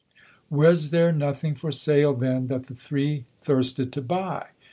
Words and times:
Was 0.49 0.89
there 0.89 1.11
nothing 1.11 1.53
for 1.53 1.71
sale, 1.71 2.15
then, 2.15 2.47
that 2.47 2.63
the 2.65 2.73
three 2.73 3.25
thirsted 3.39 3.93
to 3.93 4.01
buy? 4.01 4.47